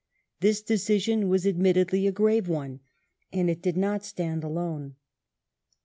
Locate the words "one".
2.47-2.79